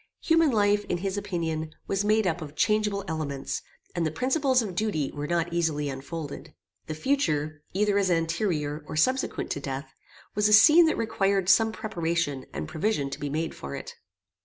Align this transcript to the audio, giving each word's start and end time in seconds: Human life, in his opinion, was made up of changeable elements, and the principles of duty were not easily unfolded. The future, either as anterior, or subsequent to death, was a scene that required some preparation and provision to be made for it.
Human 0.21 0.49
life, 0.49 0.83
in 0.85 0.97
his 0.97 1.15
opinion, 1.15 1.75
was 1.85 2.03
made 2.03 2.25
up 2.25 2.41
of 2.41 2.55
changeable 2.55 3.05
elements, 3.07 3.61
and 3.93 4.03
the 4.03 4.09
principles 4.09 4.63
of 4.63 4.73
duty 4.73 5.11
were 5.11 5.27
not 5.27 5.53
easily 5.53 5.89
unfolded. 5.89 6.55
The 6.87 6.95
future, 6.95 7.61
either 7.75 7.99
as 7.99 8.09
anterior, 8.09 8.83
or 8.87 8.95
subsequent 8.95 9.51
to 9.51 9.59
death, 9.59 9.93
was 10.33 10.47
a 10.47 10.53
scene 10.53 10.87
that 10.87 10.97
required 10.97 11.49
some 11.49 11.71
preparation 11.71 12.47
and 12.51 12.67
provision 12.67 13.11
to 13.11 13.19
be 13.19 13.29
made 13.29 13.53
for 13.53 13.75
it. 13.75 13.93